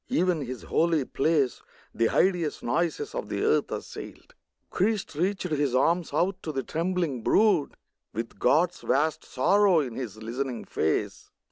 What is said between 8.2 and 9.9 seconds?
God's vast sorrow